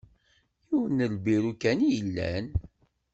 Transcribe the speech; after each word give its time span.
Yiwen 0.69 0.97
n 1.05 1.09
lbiru 1.15 1.53
kan 1.61 1.79
i 1.87 1.89
yellan. 1.93 2.45